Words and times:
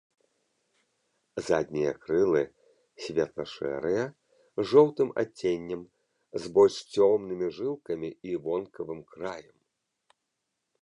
Заднія 1.47 1.89
крылы 2.05 2.39
светла-шэрыя, 3.03 4.05
з 4.61 4.65
жоўтым 4.71 5.09
адценнем, 5.23 5.81
з 6.45 6.53
больш 6.55 6.75
цёмнымі 6.95 7.47
жылкамі 7.59 8.09
і 8.31 8.39
вонкавым 8.47 9.01
краем. 9.17 9.57